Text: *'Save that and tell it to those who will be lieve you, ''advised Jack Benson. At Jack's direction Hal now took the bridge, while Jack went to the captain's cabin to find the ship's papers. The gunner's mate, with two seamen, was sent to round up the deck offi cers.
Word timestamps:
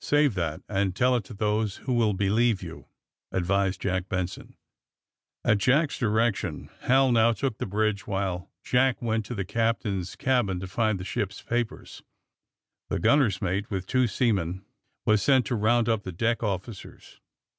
*'Save 0.00 0.32
that 0.32 0.62
and 0.66 0.96
tell 0.96 1.14
it 1.14 1.24
to 1.24 1.34
those 1.34 1.76
who 1.84 1.92
will 1.92 2.14
be 2.14 2.30
lieve 2.30 2.62
you, 2.62 2.86
''advised 3.32 3.82
Jack 3.82 4.08
Benson. 4.08 4.56
At 5.44 5.58
Jack's 5.58 5.98
direction 5.98 6.70
Hal 6.84 7.12
now 7.12 7.32
took 7.34 7.58
the 7.58 7.66
bridge, 7.66 8.06
while 8.06 8.50
Jack 8.62 9.02
went 9.02 9.26
to 9.26 9.34
the 9.34 9.44
captain's 9.44 10.16
cabin 10.16 10.58
to 10.60 10.66
find 10.66 10.98
the 10.98 11.04
ship's 11.04 11.42
papers. 11.42 12.02
The 12.88 12.98
gunner's 12.98 13.42
mate, 13.42 13.70
with 13.70 13.86
two 13.86 14.06
seamen, 14.06 14.64
was 15.04 15.22
sent 15.22 15.44
to 15.48 15.54
round 15.54 15.90
up 15.90 16.02
the 16.04 16.12
deck 16.12 16.42
offi 16.42 16.72
cers. 16.72 17.18